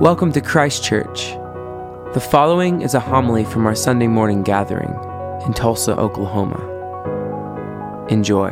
[0.00, 1.32] Welcome to Christ Church.
[2.14, 4.88] The following is a homily from our Sunday morning gathering
[5.44, 6.56] in Tulsa, Oklahoma.
[8.08, 8.48] Enjoy.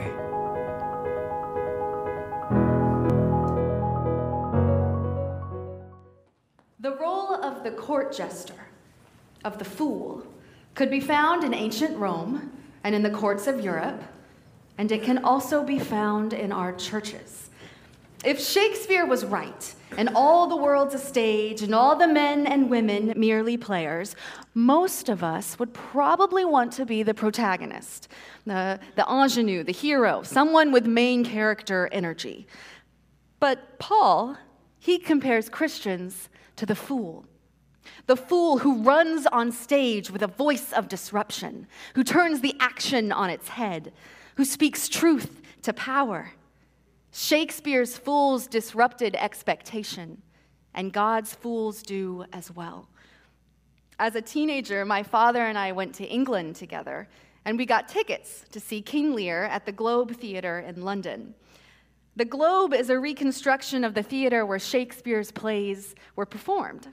[6.80, 8.67] The role of the court jester,
[9.42, 10.26] of the fool,
[10.74, 12.53] could be found in ancient Rome
[12.85, 14.04] and in the courts of Europe,
[14.76, 17.48] and it can also be found in our churches.
[18.24, 22.69] If Shakespeare was right, and all the world's a stage, and all the men and
[22.69, 24.16] women merely players,
[24.55, 28.09] most of us would probably want to be the protagonist,
[28.45, 32.48] the, the ingenue, the hero, someone with main character energy.
[33.38, 34.37] But Paul,
[34.80, 37.24] he compares Christians to the fool.
[38.07, 43.12] The fool who runs on stage with a voice of disruption, who turns the action
[43.12, 43.93] on its head,
[44.35, 46.32] who speaks truth to power.
[47.12, 50.23] Shakespeare's fools disrupted expectation,
[50.75, 52.89] and God's fools do as well.
[53.99, 57.09] As a teenager, my father and I went to England together,
[57.45, 61.35] and we got tickets to see King Lear at the Globe Theatre in London.
[62.15, 66.88] The Globe is a reconstruction of the theater where Shakespeare's plays were performed.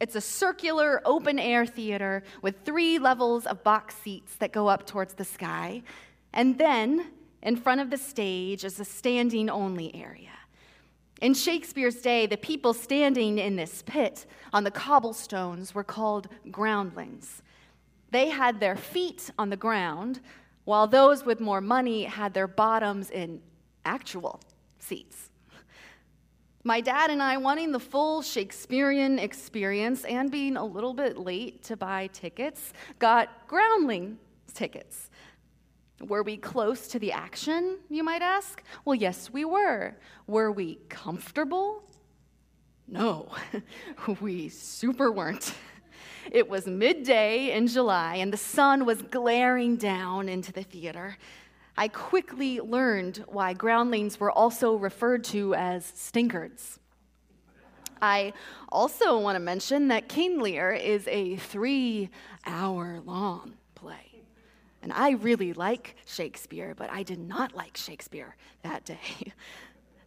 [0.00, 4.86] It's a circular, open air theater with three levels of box seats that go up
[4.86, 5.82] towards the sky.
[6.32, 7.12] And then,
[7.42, 10.30] in front of the stage, is a standing only area.
[11.20, 17.42] In Shakespeare's day, the people standing in this pit on the cobblestones were called groundlings.
[18.10, 20.20] They had their feet on the ground,
[20.64, 23.40] while those with more money had their bottoms in
[23.84, 24.40] actual
[24.78, 25.30] seats.
[26.64, 31.64] My dad and I, wanting the full Shakespearean experience and being a little bit late
[31.64, 34.18] to buy tickets, got groundling
[34.54, 35.10] tickets.
[36.08, 38.62] Were we close to the action, you might ask?
[38.84, 39.94] Well, yes, we were.
[40.26, 41.84] Were we comfortable?
[42.88, 43.28] No,
[44.20, 45.54] we super weren't.
[46.30, 51.16] It was midday in July, and the sun was glaring down into the theater.
[51.76, 56.78] I quickly learned why groundlings were also referred to as stinkards.
[58.00, 58.32] I
[58.70, 62.10] also want to mention that King Lear is a three
[62.44, 64.11] hour long play.
[64.82, 68.98] And I really like Shakespeare, but I did not like Shakespeare that day.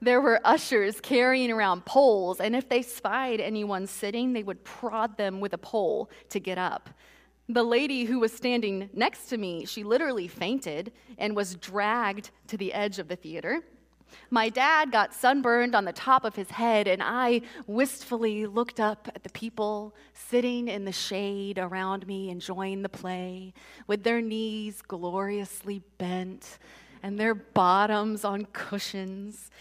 [0.01, 5.17] There were ushers carrying around poles, and if they spied anyone sitting, they would prod
[5.17, 6.89] them with a pole to get up.
[7.47, 12.57] The lady who was standing next to me, she literally fainted and was dragged to
[12.57, 13.63] the edge of the theater.
[14.29, 19.07] My dad got sunburned on the top of his head, and I wistfully looked up
[19.13, 23.53] at the people sitting in the shade around me, enjoying the play,
[23.87, 26.59] with their knees gloriously bent
[27.03, 29.51] and their bottoms on cushions.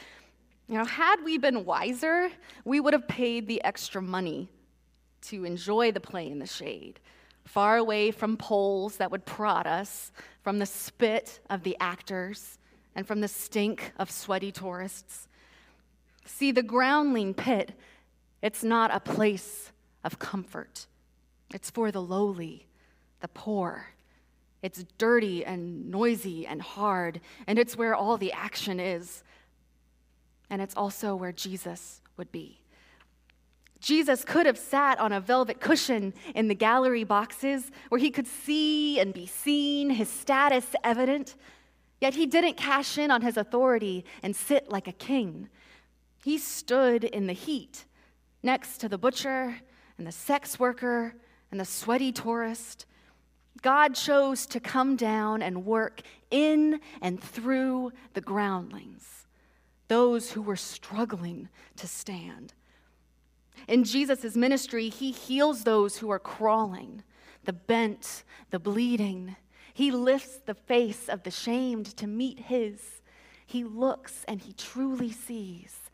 [0.66, 2.30] Now, had we been wiser,
[2.64, 4.48] we would have paid the extra money
[5.22, 7.00] to enjoy the play in the shade,
[7.44, 10.10] far away from poles that would prod us,
[10.42, 12.58] from the spit of the actors,
[12.94, 15.28] and from the stink of sweaty tourists.
[16.24, 17.72] See, the groundling pit,
[18.42, 19.72] it's not a place
[20.02, 20.86] of comfort.
[21.52, 22.66] It's for the lowly,
[23.20, 23.88] the poor.
[24.62, 29.22] It's dirty and noisy and hard, and it's where all the action is
[30.50, 32.60] and it's also where Jesus would be.
[33.80, 38.26] Jesus could have sat on a velvet cushion in the gallery boxes where he could
[38.26, 41.34] see and be seen, his status evident,
[42.04, 45.48] yet he didn't cash in on his authority and sit like a king.
[46.22, 47.86] He stood in the heat
[48.42, 49.56] next to the butcher
[49.96, 51.14] and the sex worker
[51.50, 52.84] and the sweaty tourist.
[53.62, 59.26] God chose to come down and work in and through the groundlings
[59.88, 62.52] those who were struggling to stand.
[63.66, 67.02] In Jesus' ministry, he heals those who are crawling,
[67.44, 69.36] the bent, the bleeding.
[69.74, 73.02] He lifts the face of the shamed to meet his.
[73.44, 75.90] He looks and he truly sees.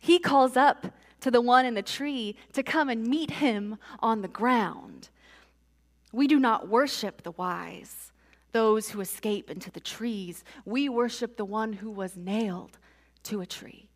[0.00, 0.86] He calls up
[1.20, 5.08] to the one in the tree to come and meet him on the ground.
[6.12, 8.12] We do not worship the wise,
[8.52, 10.44] those who escape into the trees.
[10.64, 12.78] We worship the one who was nailed
[13.24, 13.88] to a tree.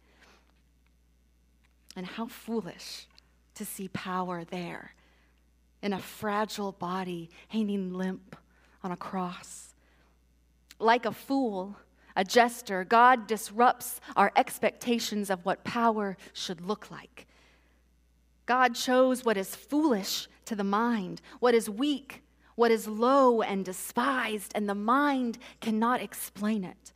[1.95, 3.07] And how foolish
[3.55, 4.95] to see power there
[5.81, 8.37] in a fragile body hanging limp
[8.85, 9.75] on a cross.
[10.79, 11.77] Like a fool,
[12.15, 17.27] a jester, God disrupts our expectations of what power should look like.
[18.47, 22.23] God chose what is foolish to the mind, what is weak,
[22.55, 26.93] what is low and despised, and the mind cannot explain it.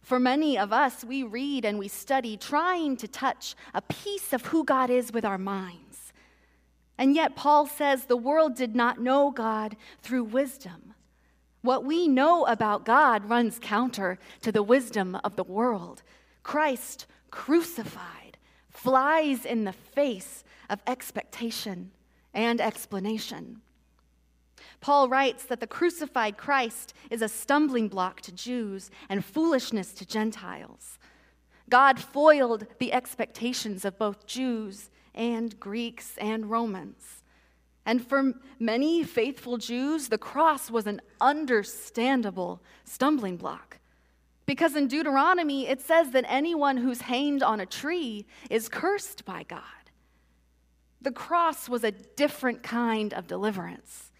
[0.00, 4.46] For many of us, we read and we study trying to touch a piece of
[4.46, 6.07] who God is with our minds.
[6.98, 10.94] And yet, Paul says the world did not know God through wisdom.
[11.62, 16.02] What we know about God runs counter to the wisdom of the world.
[16.42, 18.36] Christ crucified
[18.68, 21.92] flies in the face of expectation
[22.34, 23.60] and explanation.
[24.80, 30.06] Paul writes that the crucified Christ is a stumbling block to Jews and foolishness to
[30.06, 30.98] Gentiles.
[31.68, 37.22] God foiled the expectations of both Jews and Greeks and Romans.
[37.84, 43.78] And for many faithful Jews, the cross was an understandable stumbling block.
[44.46, 49.42] Because in Deuteronomy, it says that anyone who's hanged on a tree is cursed by
[49.42, 49.62] God.
[51.02, 54.12] The cross was a different kind of deliverance.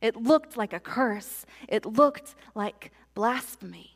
[0.00, 3.95] It looked like a curse, it looked like blasphemy.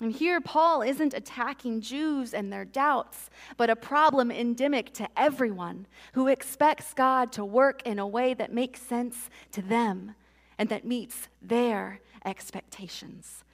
[0.00, 5.86] And here, Paul isn't attacking Jews and their doubts, but a problem endemic to everyone
[6.14, 10.16] who expects God to work in a way that makes sense to them
[10.58, 13.44] and that meets their expectations.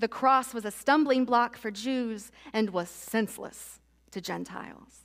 [0.00, 3.78] The cross was a stumbling block for Jews and was senseless
[4.10, 5.04] to Gentiles.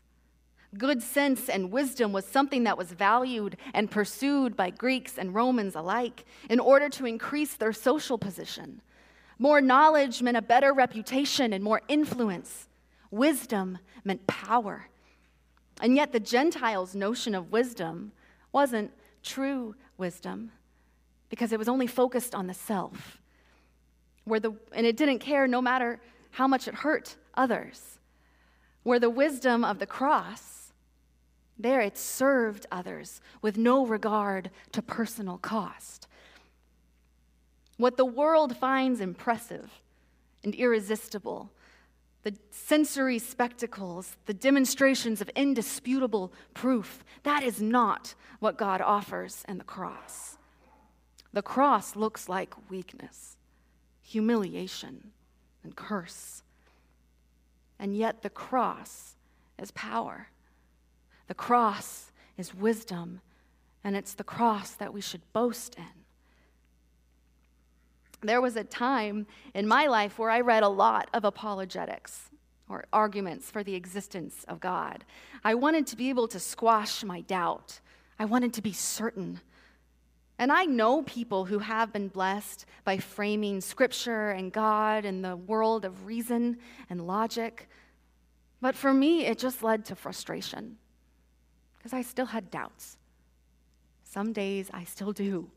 [0.78, 5.76] Good sense and wisdom was something that was valued and pursued by Greeks and Romans
[5.76, 8.81] alike in order to increase their social position.
[9.38, 12.68] More knowledge meant a better reputation and more influence.
[13.12, 14.88] Wisdom meant power.
[15.82, 18.12] And yet, the Gentiles' notion of wisdom
[18.52, 18.92] wasn't
[19.24, 20.52] true wisdom
[21.30, 23.20] because it was only focused on the self.
[24.24, 26.00] Where the, and it didn't care no matter
[26.31, 28.00] how much it hurt others.
[28.84, 30.66] Where the wisdom of the cross
[31.58, 36.08] there it served others with no regard to personal cost.
[37.77, 39.69] What the world finds impressive
[40.44, 41.51] and irresistible,
[42.24, 49.57] the sensory spectacles, the demonstrations of indisputable proof, that is not what God offers in
[49.57, 50.38] the cross.
[51.33, 53.36] The cross looks like weakness,
[54.01, 55.12] humiliation,
[55.63, 56.44] and curse.
[57.78, 59.16] And yet the cross
[59.60, 60.30] is power.
[61.28, 63.19] The cross is wisdom,
[63.83, 66.05] and it's the cross that we should boast in.
[68.22, 72.30] There was a time in my life where I read a lot of apologetics
[72.70, 75.06] or arguments for the existence of God.
[75.44, 77.80] I wanted to be able to squash my doubt,
[78.18, 79.42] I wanted to be certain.
[80.38, 85.38] And I know people who have been blessed by framing scripture and God and the
[85.38, 86.58] world of reason
[86.90, 87.70] and logic.
[88.60, 90.78] But for me, it just led to frustration
[91.78, 92.98] because I still had doubts.
[94.04, 95.50] Some days I still do.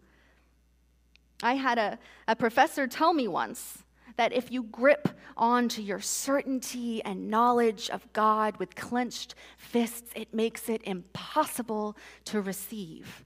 [1.43, 3.85] I had a, a professor tell me once
[4.17, 10.35] that if you grip onto your certainty and knowledge of God with clenched fists, it
[10.35, 13.25] makes it impossible to receive,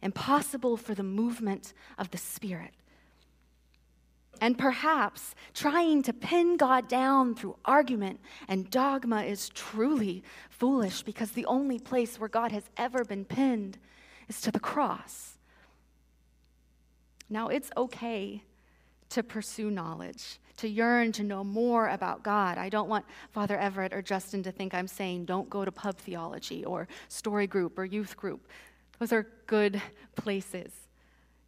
[0.00, 2.70] impossible for the movement of the Spirit.
[4.40, 11.32] And perhaps trying to pin God down through argument and dogma is truly foolish because
[11.32, 13.78] the only place where God has ever been pinned
[14.28, 15.38] is to the cross.
[17.34, 18.42] Now, it's okay
[19.10, 22.58] to pursue knowledge, to yearn to know more about God.
[22.58, 25.98] I don't want Father Everett or Justin to think I'm saying don't go to pub
[25.98, 28.48] theology or story group or youth group.
[28.98, 29.82] Those are good
[30.16, 30.70] places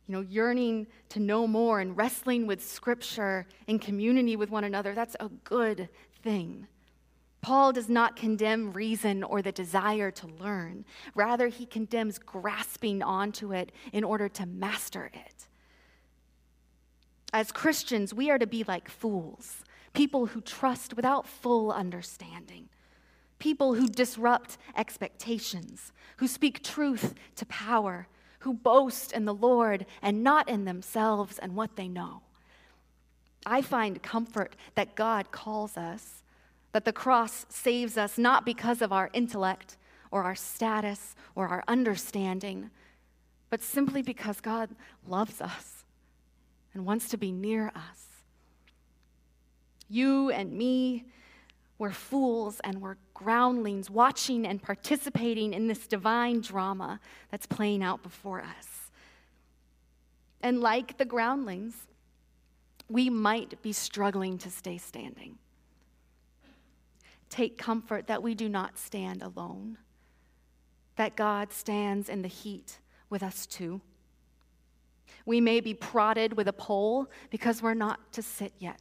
[0.06, 4.94] you know, yearning to know more and wrestling with Scripture in community with one another,
[4.94, 5.88] that's a good
[6.22, 6.66] thing.
[7.40, 10.84] Paul does not condemn reason or the desire to learn.
[11.14, 15.35] Rather, he condemns grasping onto it in order to master it.
[17.36, 19.62] As Christians, we are to be like fools,
[19.92, 22.70] people who trust without full understanding,
[23.38, 30.24] people who disrupt expectations, who speak truth to power who boast in the Lord and
[30.24, 32.22] not in themselves and what they know.
[33.44, 36.22] I find comfort that God calls us,
[36.72, 39.76] that the cross saves us not because of our intellect
[40.10, 42.70] or our status or our understanding,
[43.50, 44.70] but simply because God
[45.06, 45.75] loves us
[46.76, 48.04] and wants to be near us.
[49.88, 51.06] You and me,
[51.78, 58.02] we're fools and we're groundlings watching and participating in this divine drama that's playing out
[58.02, 58.90] before us.
[60.42, 61.86] And like the groundlings,
[62.90, 65.38] we might be struggling to stay standing.
[67.30, 69.78] Take comfort that we do not stand alone,
[70.96, 73.80] that God stands in the heat with us too.
[75.24, 78.80] We may be prodded with a pole because we're not to sit yet.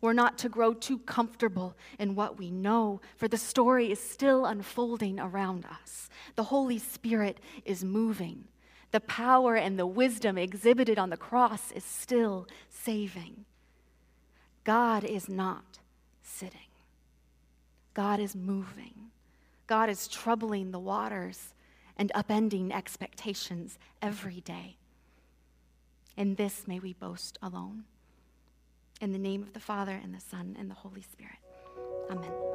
[0.00, 4.46] We're not to grow too comfortable in what we know, for the story is still
[4.46, 6.08] unfolding around us.
[6.34, 8.44] The Holy Spirit is moving.
[8.90, 13.44] The power and the wisdom exhibited on the cross is still saving.
[14.64, 15.78] God is not
[16.22, 16.60] sitting,
[17.94, 19.10] God is moving.
[19.68, 21.54] God is troubling the waters
[21.96, 24.76] and upending expectations every day.
[26.16, 27.84] In this may we boast alone.
[29.00, 31.38] In the name of the Father, and the Son, and the Holy Spirit.
[32.10, 32.51] Amen.